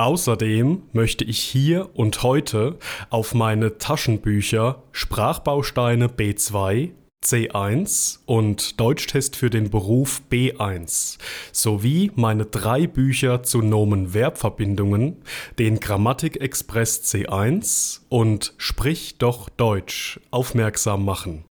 [0.00, 2.78] Außerdem möchte ich hier und heute
[3.10, 6.92] auf meine Taschenbücher Sprachbausteine B2
[7.24, 11.18] C1 und Deutschtest für den Beruf B1
[11.50, 15.16] sowie meine drei Bücher zu Nomen-Verbverbindungen,
[15.58, 21.44] den Grammatikexpress C1 und Sprich doch Deutsch aufmerksam machen.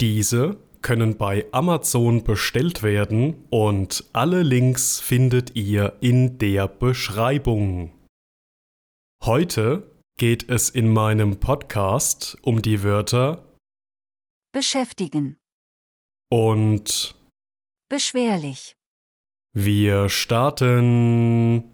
[0.00, 7.92] Diese können bei Amazon bestellt werden und alle Links findet ihr in der Beschreibung.
[9.24, 13.44] Heute geht es in meinem Podcast um die Wörter
[14.52, 15.36] beschäftigen,
[16.30, 17.14] und
[17.88, 18.76] beschwerlich,
[19.52, 21.73] wir starten.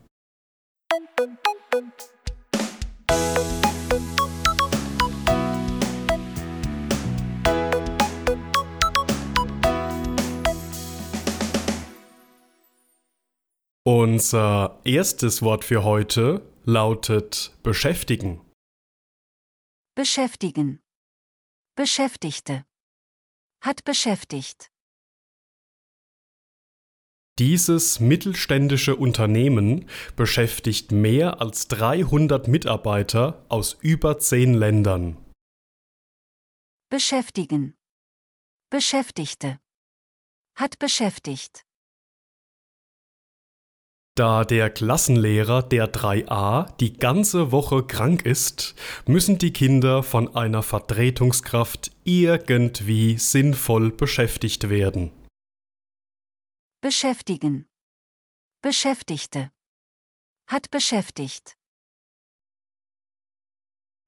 [13.86, 18.40] Unser erstes Wort für heute lautet beschäftigen.
[19.94, 20.80] beschäftigen,
[21.76, 22.66] Beschäftigte,
[23.62, 24.70] hat beschäftigt,
[27.38, 35.16] Dieses mittelständische Unternehmen beschäftigt mehr als 300 Mitarbeiter aus über 10 Ländern.
[36.90, 37.78] beschäftigen,
[38.68, 39.58] Beschäftigte,
[40.54, 41.64] hat beschäftigt,
[44.16, 48.74] Da der Klassenlehrer der 3a die ganze Woche krank ist,
[49.06, 55.12] müssen die Kinder von einer Vertretungskraft irgendwie sinnvoll beschäftigt werden.
[56.82, 57.66] beschäftigen,
[58.62, 59.50] Beschäftigte,
[60.48, 61.56] hat beschäftigt,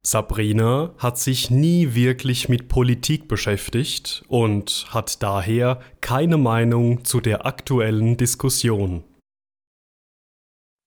[0.04, 7.46] Sabrina hat sich nie wirklich mit Politik beschäftigt und hat daher keine Meinung zu der
[7.46, 9.04] aktuellen Diskussion.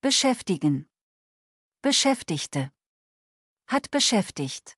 [0.06, 0.88] Beschäftigen,
[1.82, 2.72] Beschäftigte,
[3.68, 4.78] hat beschäftigt,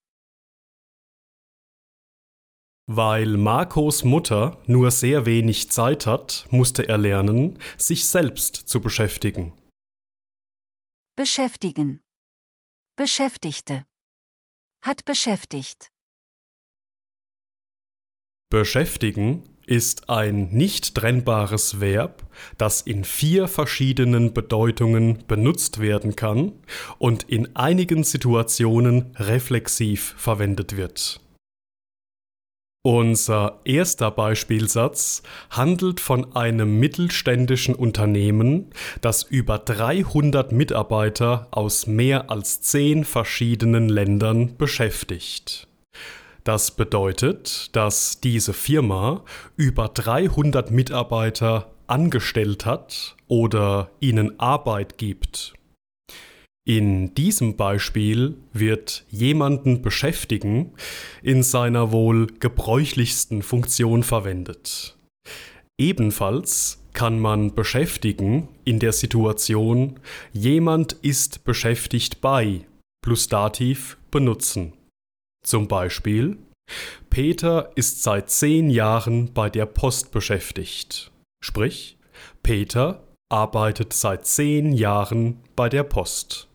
[2.90, 9.52] Weil Marcos Mutter nur sehr wenig Zeit hat, musste er lernen, sich selbst zu beschäftigen.
[11.18, 12.02] beschäftigen,
[12.96, 13.86] Beschäftigte,
[14.82, 15.92] hat beschäftigt,
[18.50, 22.24] Beschäftigen ist ein nicht trennbares Verb,
[22.58, 26.54] das in vier verschiedenen Bedeutungen benutzt werden kann
[26.98, 31.20] und in einigen Situationen reflexiv verwendet wird.
[32.84, 38.70] Unser erster Beispielsatz handelt von einem mittelständischen Unternehmen,
[39.02, 45.68] das über 300 Mitarbeiter aus mehr als 10 verschiedenen Ländern beschäftigt.
[46.48, 49.26] Das bedeutet, dass diese Firma
[49.58, 55.56] über 300 Mitarbeiter angestellt hat oder ihnen Arbeit gibt.
[56.66, 60.72] In diesem Beispiel wird jemanden beschäftigen
[61.22, 64.98] in seiner wohl gebräuchlichsten Funktion verwendet.
[65.78, 70.00] Ebenfalls kann man beschäftigen in der Situation
[70.32, 72.62] jemand ist beschäftigt bei
[73.04, 74.77] plus Dativ benutzen.
[75.48, 76.40] Zum Beispiel
[77.10, 81.10] Peter ist seit zehn Jahren bei der Post beschäftigt.
[81.42, 81.98] Sprich,
[82.44, 86.50] Peter arbeitet seit zehn Jahren bei der Post.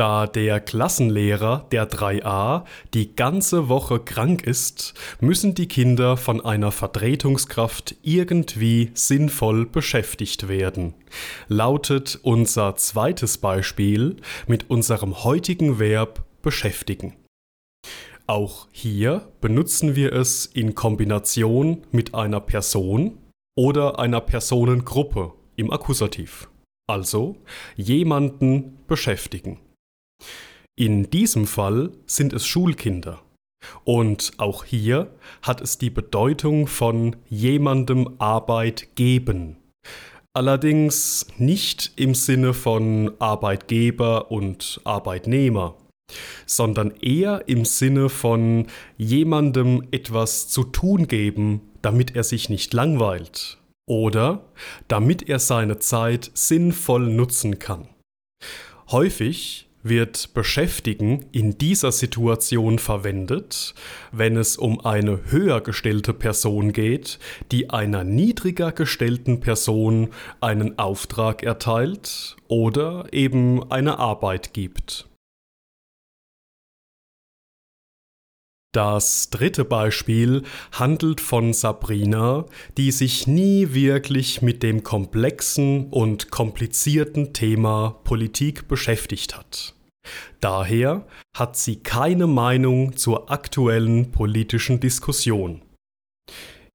[0.00, 6.72] Da der Klassenlehrer der 3a die ganze Woche krank ist, müssen die Kinder von einer
[6.72, 10.94] Vertretungskraft irgendwie sinnvoll beschäftigt werden.
[11.48, 14.16] Lautet unser zweites Beispiel
[14.46, 17.16] mit unserem heutigen Verb beschäftigen.
[18.26, 23.18] Auch hier benutzen wir es in Kombination mit einer Person
[23.54, 26.48] oder einer Personengruppe im Akkusativ.
[26.86, 27.36] Also
[27.76, 29.58] jemanden beschäftigen.
[30.78, 33.20] In diesem Fall sind es Schulkinder.
[33.84, 39.56] Und auch hier hat es die Bedeutung von jemandem Arbeit geben.
[40.32, 45.74] Allerdings nicht im Sinne von Arbeitgeber und Arbeitnehmer,
[46.46, 48.66] sondern eher im Sinne von
[48.96, 53.58] jemandem etwas zu tun geben, damit er sich nicht langweilt
[53.88, 54.44] oder
[54.88, 57.88] damit er seine Zeit sinnvoll nutzen kann.
[58.90, 63.74] Häufig wird beschäftigen in dieser Situation verwendet,
[64.12, 67.18] wenn es um eine höher gestellte Person geht,
[67.50, 70.08] die einer niedriger gestellten Person
[70.40, 75.09] einen Auftrag erteilt oder eben eine Arbeit gibt.
[78.72, 82.46] Das dritte Beispiel handelt von Sabrina,
[82.76, 89.74] die sich nie wirklich mit dem komplexen und komplizierten Thema Politik beschäftigt hat.
[90.38, 91.06] Daher
[91.36, 95.62] hat sie keine Meinung zur aktuellen politischen Diskussion.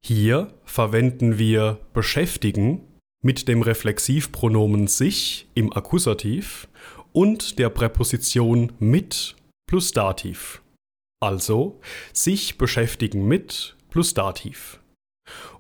[0.05, 2.81] Hier verwenden wir beschäftigen
[3.23, 6.67] mit dem Reflexivpronomen sich im Akkusativ
[7.13, 10.61] und der Präposition mit plus Dativ
[11.19, 11.79] also
[12.13, 14.79] sich beschäftigen mit plus Dativ.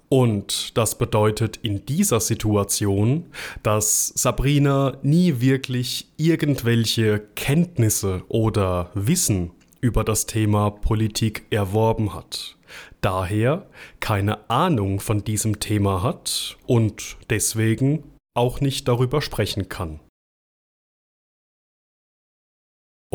[0.09, 3.25] Und das bedeutet in dieser Situation,
[3.63, 12.55] dass Sabrina nie wirklich irgendwelche Kenntnisse oder Wissen über das Thema Politik erworben hat.
[13.01, 13.67] Daher
[13.99, 18.03] keine Ahnung von diesem Thema hat und deswegen
[18.35, 19.99] auch nicht darüber sprechen kann.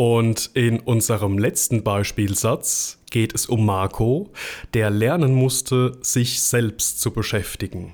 [0.01, 4.31] Und in unserem letzten Beispielsatz geht es um Marco,
[4.73, 7.93] der lernen musste, sich selbst zu beschäftigen.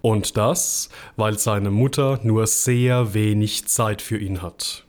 [0.00, 4.86] Und das, weil seine Mutter nur sehr wenig Zeit für ihn hat.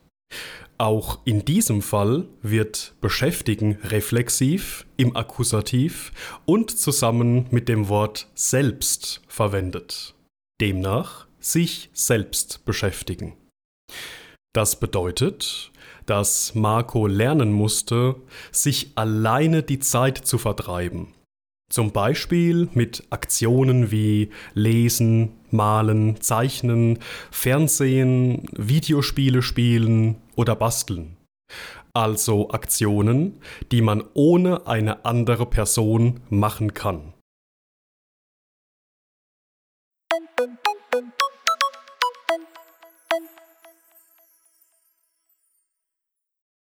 [0.77, 6.13] Auch in diesem Fall wird beschäftigen reflexiv im Akkusativ
[6.45, 10.15] und zusammen mit dem Wort selbst verwendet.
[10.61, 13.35] Demnach sich selbst beschäftigen.
[14.55, 15.73] Das bedeutet,
[16.05, 18.15] dass Marco lernen musste,
[18.51, 21.13] sich alleine die Zeit zu vertreiben.
[21.69, 26.99] Zum Beispiel mit Aktionen wie Lesen, Malen, Zeichnen,
[27.31, 31.17] Fernsehen, Videospiele spielen oder basteln.
[31.93, 33.41] Also Aktionen,
[33.71, 37.13] die man ohne eine andere Person machen kann.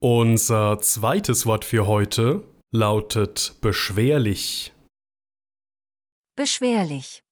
[0.07, 4.72] Unser zweites Wort für heute lautet beschwerlich.
[6.36, 7.24] Beschwerlich.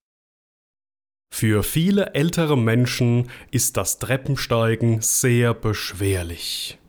[1.32, 6.80] Für viele ältere Menschen ist das Treppensteigen sehr beschwerlich.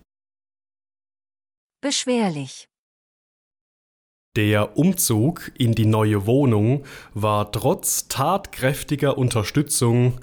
[1.83, 2.67] Beschwerlich.
[4.37, 10.19] Der Umzug in die neue Wohnung war trotz tatkräftiger Unterstützung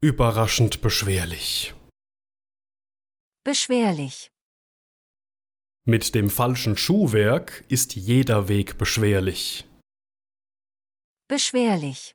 [0.00, 1.74] überraschend beschwerlich.
[3.44, 4.30] Beschwerlich.
[5.86, 9.66] Mit dem falschen Schuhwerk ist jeder Weg beschwerlich.
[11.28, 12.14] Beschwerlich.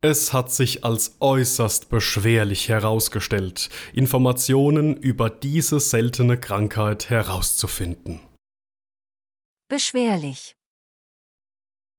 [0.00, 8.20] Es hat sich als äußerst beschwerlich herausgestellt, Informationen über diese seltene Krankheit herauszufinden.
[9.68, 10.54] Beschwerlich.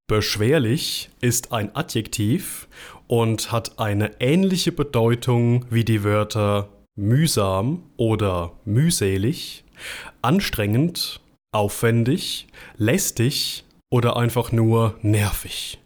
[0.08, 2.70] Beschwerlich ist ein Adjektiv
[3.08, 9.66] und hat eine ähnliche Bedeutung wie die Wörter mühsam oder mühselig,
[10.22, 12.48] anstrengend, aufwendig,
[12.78, 15.80] lästig oder einfach nur nervig.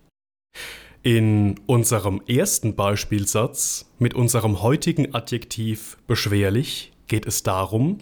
[1.03, 7.99] In unserem ersten Beispielsatz mit unserem heutigen Adjektiv beschwerlich geht es darum,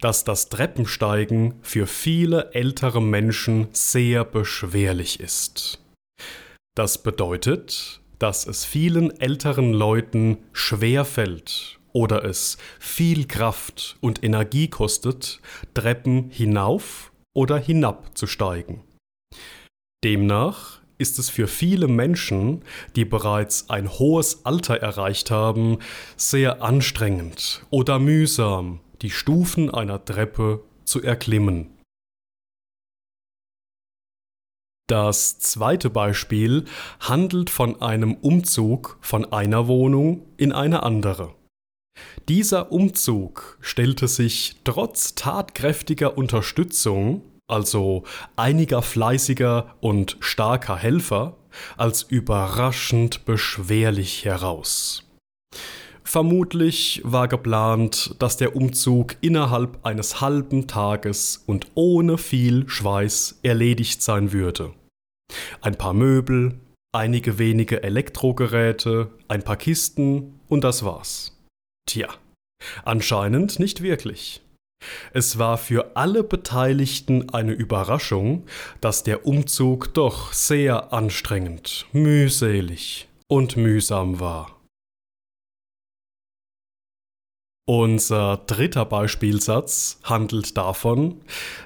[0.00, 5.80] dass das Treppensteigen für viele ältere Menschen sehr beschwerlich ist.
[6.76, 14.68] Das bedeutet, dass es vielen älteren Leuten schwer fällt oder es viel Kraft und Energie
[14.68, 15.40] kostet,
[15.72, 18.82] Treppen hinauf oder hinab zu steigen.
[20.04, 22.62] Demnach ist es für viele Menschen,
[22.94, 25.78] die bereits ein hohes Alter erreicht haben,
[26.16, 31.70] sehr anstrengend oder mühsam, die Stufen einer Treppe zu erklimmen.
[34.86, 36.66] Das zweite Beispiel
[37.00, 41.34] handelt von einem Umzug von einer Wohnung in eine andere.
[42.28, 48.04] Dieser Umzug stellte sich trotz tatkräftiger Unterstützung, also
[48.36, 51.36] einiger fleißiger und starker Helfer,
[51.76, 55.04] als überraschend beschwerlich heraus.
[56.02, 64.02] Vermutlich war geplant, dass der Umzug innerhalb eines halben Tages und ohne viel Schweiß erledigt
[64.02, 64.72] sein würde.
[65.60, 66.60] Ein paar Möbel,
[66.92, 71.33] einige wenige Elektrogeräte, ein paar Kisten und das war's.
[71.86, 72.08] Tja,
[72.84, 74.40] anscheinend nicht wirklich.
[75.12, 78.46] Es war für alle Beteiligten eine Überraschung,
[78.80, 84.54] dass der Umzug doch sehr anstrengend, mühselig und mühsam war.
[87.66, 91.22] Unser dritter Beispielsatz handelt davon,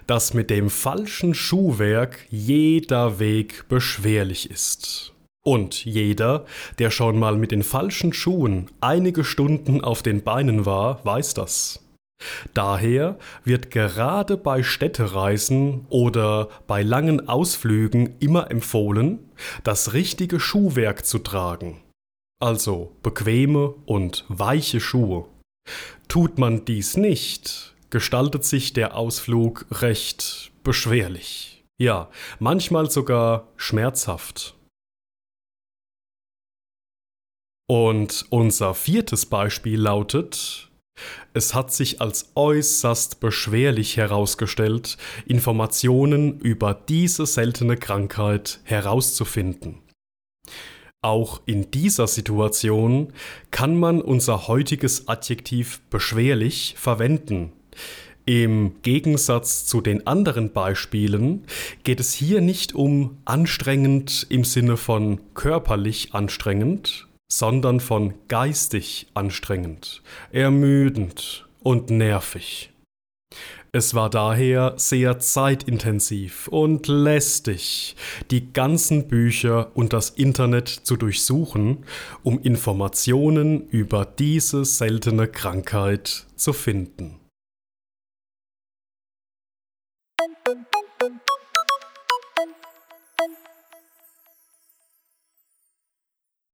[0.06, 5.12] dass mit dem falschen Schuhwerk jeder Weg beschwerlich ist.
[5.48, 6.44] Und jeder,
[6.78, 11.82] der schon mal mit den falschen Schuhen einige Stunden auf den Beinen war, weiß das.
[12.52, 19.20] Daher wird gerade bei Städtereisen oder bei langen Ausflügen immer empfohlen,
[19.64, 21.80] das richtige Schuhwerk zu tragen.
[22.40, 25.24] Also bequeme und weiche Schuhe.
[26.08, 31.64] Tut man dies nicht, gestaltet sich der Ausflug recht beschwerlich.
[31.80, 34.57] Ja, manchmal sogar schmerzhaft.
[37.70, 40.70] Und unser viertes Beispiel lautet,
[41.34, 44.96] es hat sich als äußerst beschwerlich herausgestellt,
[45.26, 49.80] Informationen über diese seltene Krankheit herauszufinden.
[51.02, 53.12] Auch in dieser Situation
[53.50, 57.52] kann man unser heutiges Adjektiv beschwerlich verwenden.
[58.24, 61.44] Im Gegensatz zu den anderen Beispielen
[61.84, 70.02] geht es hier nicht um anstrengend im Sinne von körperlich anstrengend, sondern von geistig anstrengend,
[70.32, 72.70] ermüdend und nervig.
[73.70, 77.96] Es war daher sehr zeitintensiv und lästig,
[78.30, 81.84] die ganzen Bücher und das Internet zu durchsuchen,
[82.22, 87.20] um Informationen über diese seltene Krankheit zu finden.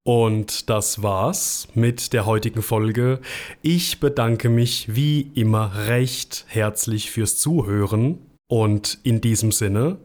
[0.07, 3.21] Und das war's mit der heutigen Folge.
[3.63, 8.19] Ich bedanke mich wie immer recht herzlich fürs Zuhören
[8.51, 9.97] und in diesem Sinne,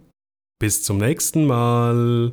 [0.58, 2.32] bis zum nächsten Mal.